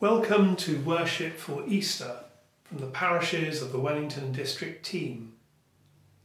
[0.00, 2.20] Welcome to worship for Easter
[2.64, 5.34] from the parishes of the Wellington District team.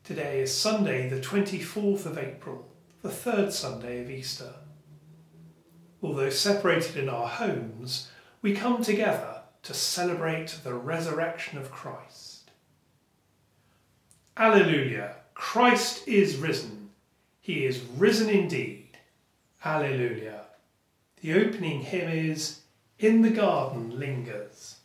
[0.06, 2.70] Today is Sunday, the 24th of April,
[3.02, 4.54] the third Sunday of Easter.
[6.02, 8.10] Although separated in our homes,
[8.42, 12.52] we come together to celebrate the resurrection of Christ.
[14.38, 15.18] Alleluia!
[15.34, 16.92] Christ is risen.
[17.42, 18.98] He is risen indeed.
[19.66, 20.46] Alleluia.
[21.20, 22.62] The opening hymn is
[22.98, 24.78] In the Garden Lingers.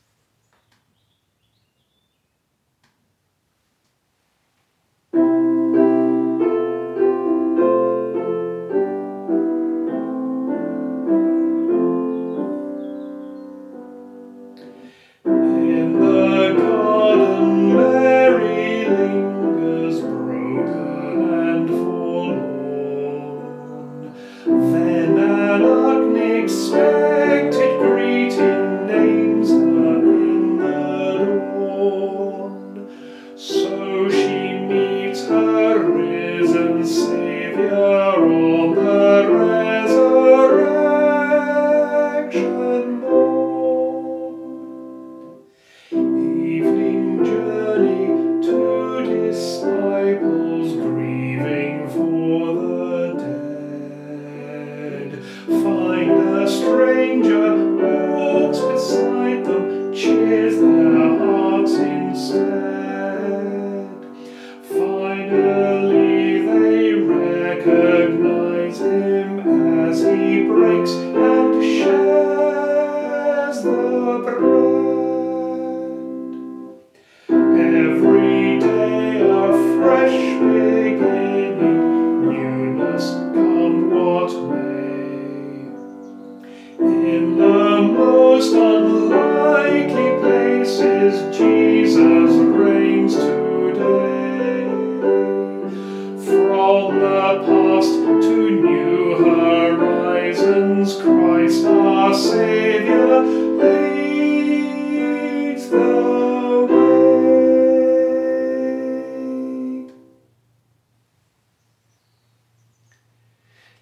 [65.30, 65.69] you.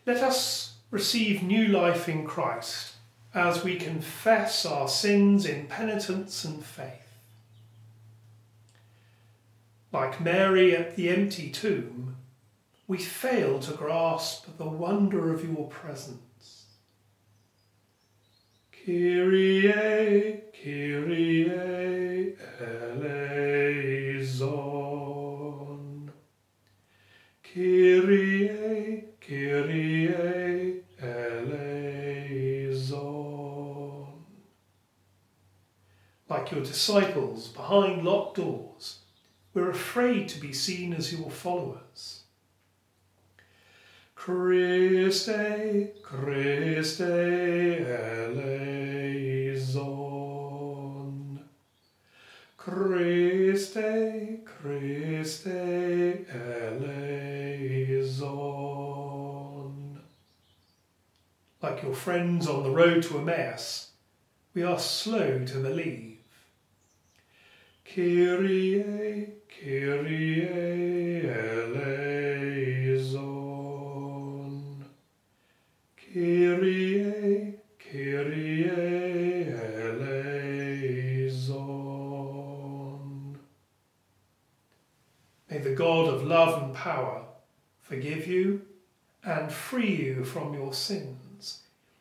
[0.05, 2.95] Let us receive new life in Christ
[3.35, 7.19] as we confess our sins in penitence and faith.
[9.93, 12.18] Like Mary at the empty tomb,
[12.89, 16.65] we fail to grasp the wonder of your presence.
[18.73, 23.71] Kyrie, Kyrie eleison.
[27.43, 31.67] Kyrie, Kyrie eleison.
[36.31, 39.01] Like your disciples behind locked doors,
[39.53, 42.23] we're afraid to be seen as your followers.
[44.19, 48.59] Christe, Christe eleison.
[52.57, 55.47] Christe, Christe
[56.35, 56.99] eleison.
[61.63, 63.93] Like your friends on the road to Emmaus,
[64.53, 66.19] we are slow to believe.
[67.85, 70.49] Kyrie, Kyrie
[85.79, 87.23] God of love and power
[87.83, 88.63] forgive you
[89.23, 91.61] and free you from your sins,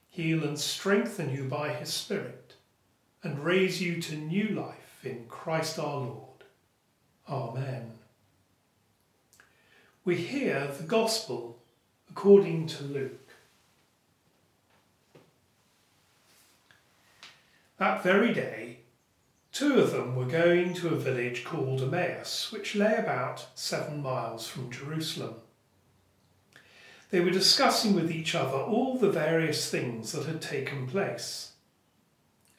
[0.09, 2.55] heal and strengthen you by his Spirit,
[3.21, 6.43] and raise you to new life in Christ our Lord.
[7.29, 7.91] Amen.
[10.03, 11.59] We hear the Gospel
[12.09, 13.29] according to Luke.
[17.77, 18.76] That very day,
[19.57, 24.47] two of them were going to a village called Emmaus, which lay about seven miles
[24.47, 25.33] from Jerusalem.
[27.09, 31.53] They were discussing with each other all the various things that had taken place.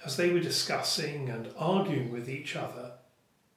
[0.04, 2.94] As they were discussing and arguing with each other,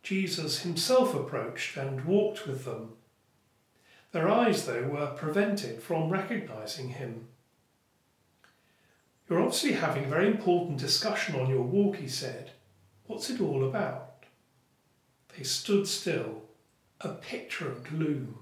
[0.03, 2.91] Jesus himself approached and walked with them.
[4.11, 7.29] Their eyes, though, were prevented from recognizing him.
[9.27, 12.51] You're obviously having a very important discussion on your walk, he said.
[13.11, 14.23] What's it all about?
[15.35, 16.43] They stood still,
[17.01, 18.37] a picture of gloom.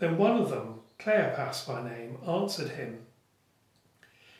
[0.00, 3.06] Then one of them, Cleopas by name, answered him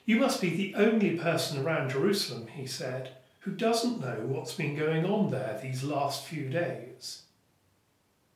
[0.04, 3.12] You must be the only person around Jerusalem, he said,
[3.42, 7.22] who doesn't know what's been going on there these last few days.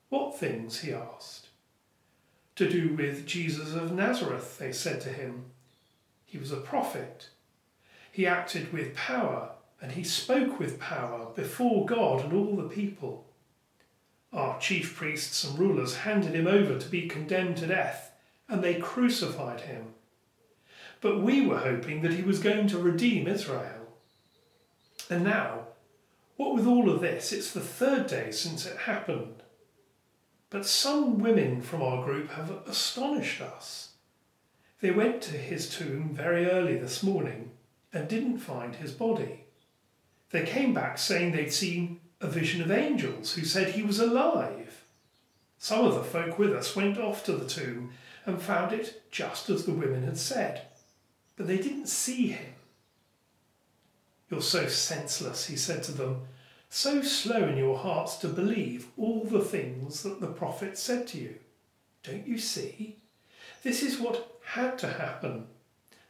[0.08, 0.82] What things?
[0.82, 1.49] he asked.
[2.55, 5.46] To do with Jesus of Nazareth, they said to him.
[6.26, 7.31] He was a prophet.
[8.12, 9.50] He acted with power
[9.81, 13.27] and he spoke with power before God and all the people.
[14.32, 18.12] Our chief priests and rulers handed him over to be condemned to death,
[18.49, 19.94] and they crucified him.
[21.00, 23.88] But we were hoping that he was going to redeem Israel.
[25.09, 25.67] And now,
[26.37, 29.43] what with all of this, it's the third day since it happened.
[30.50, 33.91] But some women from our group have astonished us.
[34.81, 37.50] They went to his tomb very early this morning
[37.93, 39.40] and didn't find his body.
[40.31, 44.85] They came back saying they'd seen a vision of angels who said he was alive.
[45.59, 47.93] Some of the folk with us went off to the tomb
[48.25, 50.62] and found it just as the women had said,
[51.37, 52.55] but they didn't see him.
[54.31, 56.23] You're so senseless, he said to them,
[56.69, 61.19] so slow in your hearts to believe all the things that the prophet said to
[61.19, 61.35] you.
[62.05, 62.97] Don't you see?
[63.65, 65.47] This is what had to happen.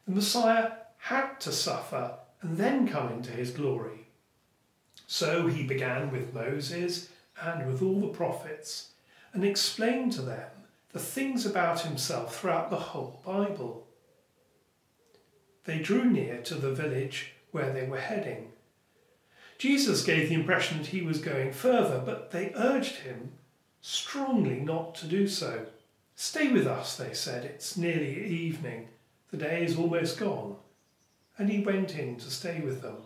[0.07, 2.13] The Messiah had to suffer
[2.43, 4.00] and then come into his glory.
[5.13, 7.09] So he began with Moses
[7.43, 8.91] and with all the prophets
[9.33, 10.49] and explained to them
[10.93, 13.89] the things about himself throughout the whole Bible.
[15.65, 18.53] They drew near to the village where they were heading.
[19.59, 23.33] Jesus gave the impression that he was going further, but they urged him
[23.81, 25.67] strongly not to do so.
[26.15, 27.45] Stay with us, they said.
[27.45, 28.87] It's nearly evening.
[29.33, 30.55] The day is almost gone.
[31.37, 32.99] And he went in to stay with them.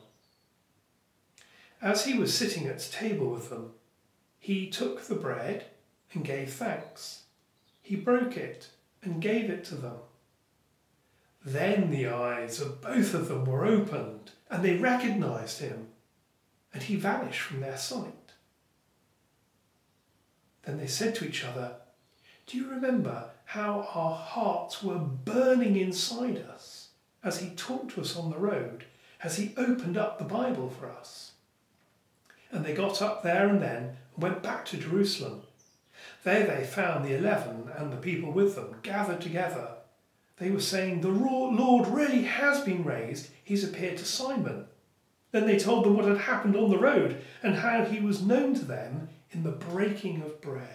[1.84, 3.72] As he was sitting at table with them,
[4.38, 5.66] he took the bread
[6.14, 7.25] and gave thanks.
[7.82, 8.70] He broke it
[9.02, 9.96] and gave it to them.
[11.44, 15.88] Then the eyes of both of them were opened, and they recognized him,
[16.72, 18.32] and he vanished from their sight.
[20.62, 21.76] Then they said to each other,
[22.46, 26.88] Do you remember how our hearts were burning inside us
[27.22, 28.87] as he talked to us on the road,
[29.22, 31.32] as he opened up the Bible for us?
[32.54, 35.42] And they got up there and then and went back to Jerusalem.
[36.22, 39.68] There they found the eleven and the people with them gathered together
[40.38, 43.30] they were saying, The Lord really has been raised.
[43.44, 44.66] He's appeared to Simon.
[45.30, 48.54] Then they told them what had happened on the road and how he was known
[48.54, 50.68] to them in the breaking of bread.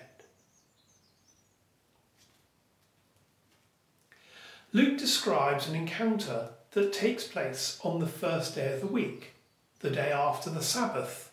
[4.72, 9.34] Luke describes an encounter that takes place on the first day of the week,
[9.80, 11.29] the day after the Sabbath.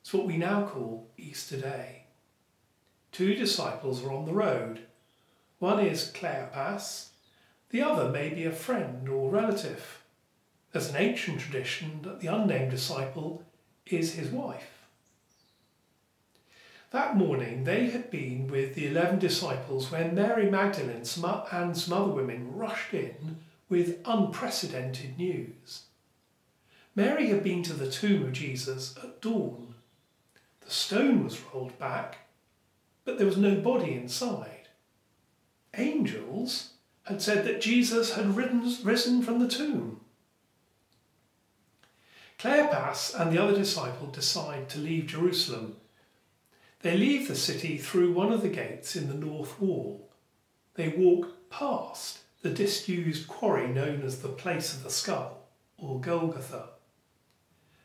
[0.00, 2.04] It's what we now call Easter Day.
[3.12, 4.80] Two disciples are on the road.
[5.58, 7.08] One is Cleopas,
[7.70, 10.02] the other may be a friend or relative.
[10.72, 13.44] There's an ancient tradition that the unnamed disciple
[13.86, 14.86] is his wife.
[16.90, 21.04] That morning they had been with the eleven disciples when Mary Magdalene
[21.52, 23.38] and some other women rushed in
[23.68, 25.82] with unprecedented news.
[26.96, 29.69] Mary had been to the tomb of Jesus at dawn.
[30.70, 32.18] The stone was rolled back,
[33.04, 34.68] but there was no body inside.
[35.76, 40.00] Angels had said that Jesus had risen from the tomb.
[42.38, 45.74] Cleopas and the other disciple decide to leave Jerusalem.
[46.82, 50.08] They leave the city through one of the gates in the north wall.
[50.74, 56.68] They walk past the disused quarry known as the Place of the Skull, or Golgotha.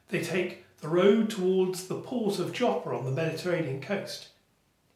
[0.09, 4.29] They take the road towards the port of Joppa on the Mediterranean coast,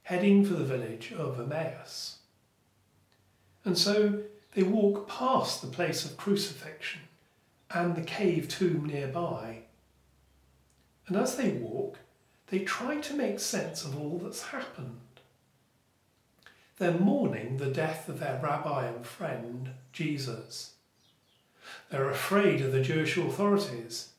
[0.03, 2.17] heading for the village of Emmaus.
[3.63, 4.21] And so
[4.53, 7.01] they walk past the place of crucifixion
[7.71, 9.59] and the cave tomb nearby.
[11.07, 11.97] And as they walk,
[12.47, 14.99] they try to make sense of all that's happened.
[16.77, 20.73] They're mourning the death of their rabbi and friend, Jesus.
[21.89, 24.09] They're afraid of the Jewish authorities.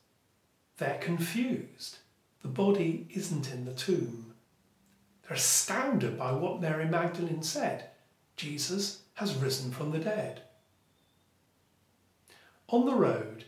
[0.81, 1.99] They're confused.
[2.41, 4.33] The body isn't in the tomb.
[5.21, 7.91] They're astounded by what Mary Magdalene said.
[8.35, 10.41] Jesus has risen from the dead.
[12.67, 13.45] On the road,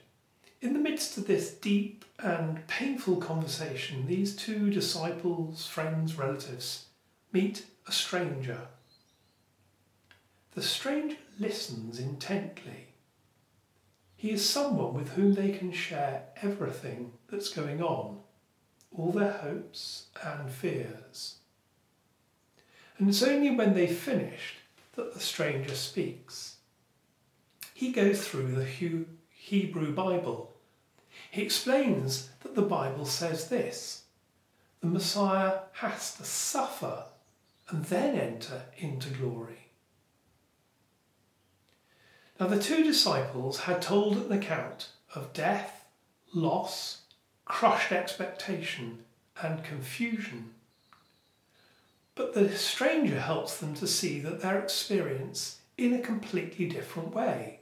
[0.61, 6.85] in the midst of this deep and painful conversation, these two disciples, friends, relatives
[7.31, 8.67] meet a stranger.
[10.51, 12.89] The stranger listens intently.
[14.15, 18.19] He is someone with whom they can share everything that's going on,
[18.95, 21.37] all their hopes and fears.
[22.97, 24.57] And it's only when they've finished
[24.95, 26.57] that the stranger speaks.
[27.73, 30.53] He goes through the Hebrew Bible.
[31.31, 34.03] He explains that the Bible says this
[34.81, 37.05] the Messiah has to suffer
[37.69, 39.69] and then enter into glory.
[42.39, 45.85] Now, the two disciples had told an account of death,
[46.33, 47.02] loss,
[47.45, 48.99] crushed expectation,
[49.41, 50.51] and confusion.
[52.15, 57.59] But the stranger helps them to see that their experience in a completely different way.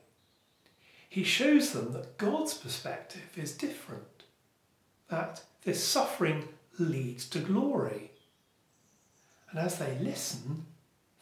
[1.07, 4.23] He shows them that God's perspective is different,
[5.09, 6.47] that this suffering
[6.79, 8.11] leads to glory.
[9.49, 10.65] And as they listen,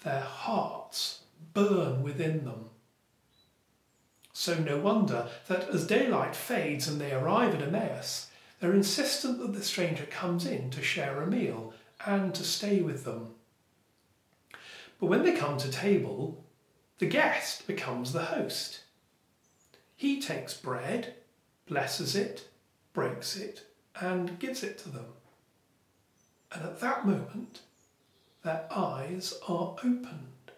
[0.03, 1.21] their hearts
[1.53, 2.69] burn within them.
[4.33, 8.28] So no wonder that as daylight fades and they arrive at Emmaus,
[8.59, 11.73] they're insistent that the stranger comes in to share a meal
[12.05, 13.35] and to stay with them.
[14.99, 16.43] But when they come to table,
[16.97, 18.81] the guest becomes the host.
[19.95, 21.15] He takes bread,
[21.67, 22.49] blesses it,
[22.93, 23.65] breaks it,
[23.99, 25.05] and gives it to them.
[26.51, 27.61] And at that moment,
[28.43, 30.51] their eyes are opened.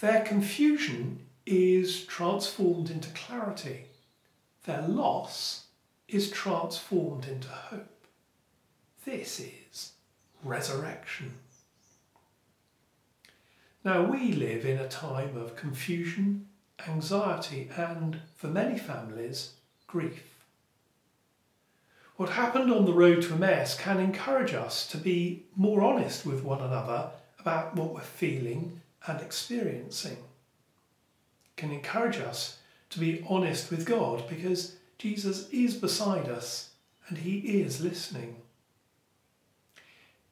[0.00, 3.86] Their confusion is transformed into clarity.
[4.64, 5.65] Their loss
[6.08, 8.06] is transformed into hope.
[9.04, 9.92] This is
[10.42, 11.34] resurrection.
[13.84, 16.48] Now, we live in a time of confusion,
[16.88, 19.52] anxiety, and, for many families,
[19.86, 20.36] grief.
[22.16, 26.42] What happened on the road to Emmaus can encourage us to be more honest with
[26.42, 30.16] one another about what we're feeling and experiencing.
[30.16, 32.58] It can encourage us
[32.90, 36.70] to be honest with God because Jesus is beside us
[37.08, 38.36] and he is listening.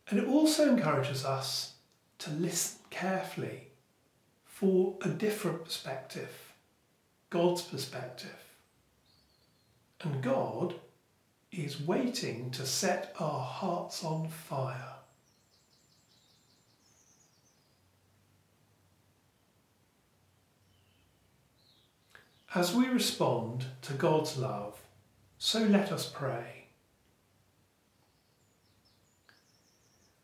[0.09, 1.75] And it also encourages us
[2.19, 3.69] to listen carefully
[4.45, 6.53] for a different perspective,
[7.31, 8.45] God's perspective.
[10.01, 10.75] And God
[11.51, 14.95] is waiting to set our hearts on fire.
[22.55, 24.81] As we respond to God's love,
[25.39, 26.67] so let us pray.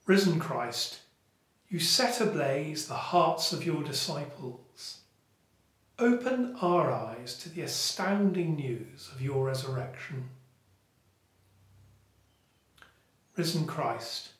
[0.06, 1.00] Risen Christ,
[1.68, 4.98] you set ablaze the hearts of your disciples.
[5.98, 10.30] Open our eyes to the astounding news of your resurrection.
[13.36, 14.30] Risen Christ,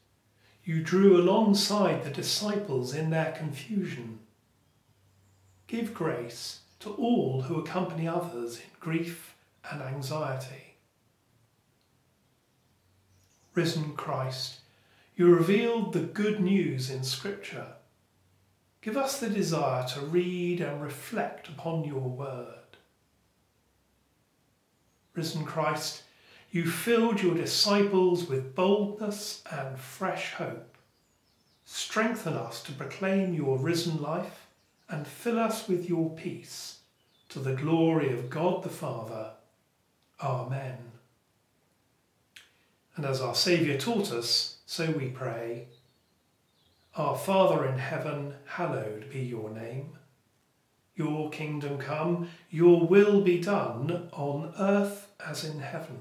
[0.64, 4.20] you drew alongside the disciples in their confusion.
[5.66, 9.36] Give grace to all who accompany others in grief
[9.70, 10.74] and anxiety.
[13.54, 14.60] Risen Christ,
[15.14, 17.66] you revealed the good news in Scripture.
[18.80, 22.46] Give us the desire to read and reflect upon your word.
[25.14, 26.04] Risen Christ,
[26.50, 30.76] you filled your disciples with boldness and fresh hope.
[31.66, 34.46] Strengthen us to proclaim your risen life
[34.90, 36.80] and fill us with your peace,
[37.28, 39.30] to the glory of God the Father.
[40.20, 40.78] Amen.
[42.96, 45.68] And as our Saviour taught us, so we pray.
[46.96, 49.96] Our Father in heaven, hallowed be your name.
[50.96, 56.00] Your kingdom come, your will be done on earth as in heaven.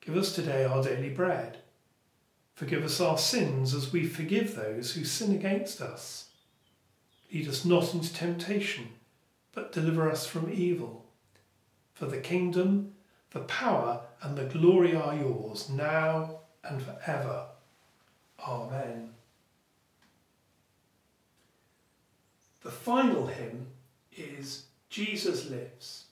[0.00, 1.58] Give us today our daily bread.
[2.54, 6.30] Forgive us our sins as we forgive those who sin against us
[7.34, 8.90] Lead us not into temptation,
[9.52, 11.04] but deliver us from evil.
[11.92, 12.94] For the kingdom,
[13.32, 17.46] the power, and the glory are yours, now and forever.
[18.38, 19.14] Amen.
[22.62, 23.66] The final hymn
[24.16, 26.03] is Jesus Lives.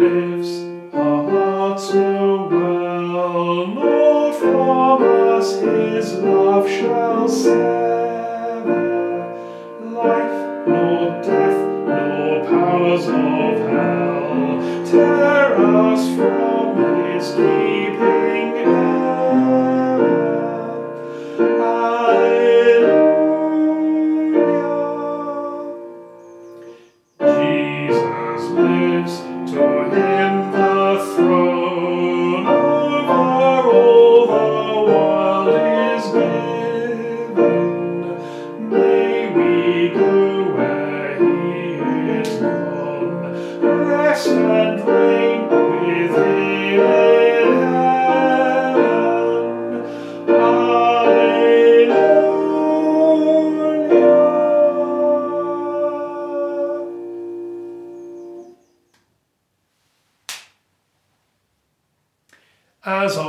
[0.00, 1.26] Life, nor
[1.76, 1.94] death,
[3.74, 5.52] nor powers
[6.14, 7.79] of hell tear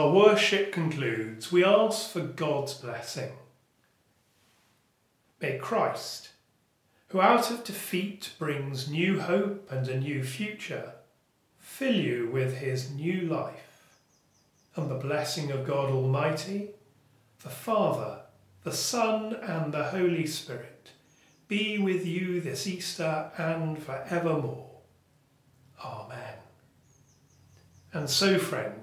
[0.01, 3.33] our worship concludes, we ask for God's blessing.
[5.39, 6.29] May Christ,
[7.09, 10.93] who out of defeat brings new hope and a new future,
[11.59, 13.99] fill you with his new life.
[14.75, 16.71] And the blessing of God Almighty,
[17.43, 18.21] the Father,
[18.63, 20.89] the Son, and the Holy Spirit
[21.47, 24.79] be with you this Easter and forevermore.
[25.83, 26.37] Amen.
[27.93, 28.80] And so, friends,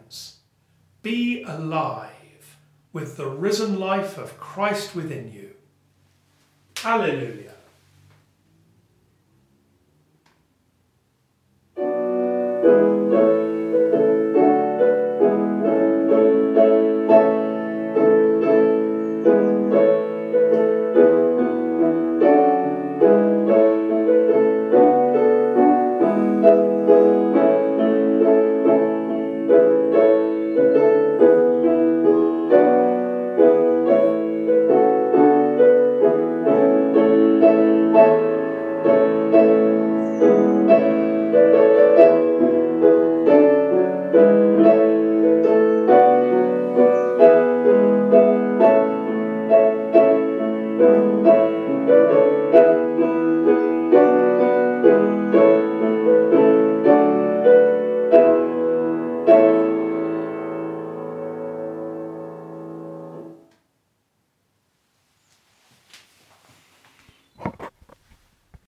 [1.02, 2.56] be alive
[2.92, 5.50] with the risen life of Christ within you.
[6.76, 7.54] Hallelujah.